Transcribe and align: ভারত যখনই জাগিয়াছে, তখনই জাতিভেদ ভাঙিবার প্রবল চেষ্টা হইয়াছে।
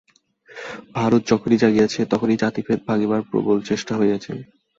ভারত 0.95 1.21
যখনই 1.27 1.57
জাগিয়াছে, 1.57 1.99
তখনই 2.11 2.37
জাতিভেদ 2.37 2.79
ভাঙিবার 2.87 3.21
প্রবল 3.29 3.57
চেষ্টা 3.69 3.93
হইয়াছে। 3.95 4.31